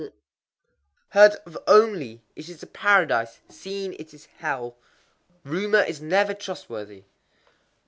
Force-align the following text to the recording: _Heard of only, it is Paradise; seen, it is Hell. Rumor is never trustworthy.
_Heard 1.09 1.35
of 1.45 1.59
only, 1.67 2.23
it 2.35 2.49
is 2.49 2.65
Paradise; 2.73 3.39
seen, 3.49 3.93
it 3.99 4.15
is 4.15 4.25
Hell. 4.39 4.75
Rumor 5.43 5.83
is 5.83 6.01
never 6.01 6.33
trustworthy. 6.33 7.03